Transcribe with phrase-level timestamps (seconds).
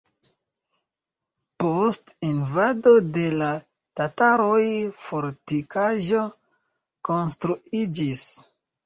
[1.63, 3.49] Post invado de la
[3.99, 4.63] tataroj
[5.03, 6.23] fortikaĵo
[7.11, 8.25] konstruiĝis.